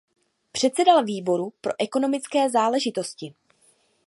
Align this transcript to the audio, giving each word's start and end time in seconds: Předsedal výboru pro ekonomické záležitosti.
Předsedal 0.51 1.03
výboru 1.05 1.53
pro 1.61 1.71
ekonomické 1.79 2.49
záležitosti. 2.49 3.33